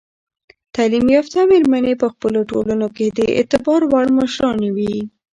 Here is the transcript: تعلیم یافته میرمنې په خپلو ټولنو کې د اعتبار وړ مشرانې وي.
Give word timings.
تعلیم 0.75 1.05
یافته 1.15 1.39
میرمنې 1.51 1.93
په 2.01 2.07
خپلو 2.13 2.39
ټولنو 2.51 2.87
کې 2.95 3.05
د 3.17 3.19
اعتبار 3.37 3.81
وړ 3.91 4.05
مشرانې 4.17 4.69
وي. 4.75 4.95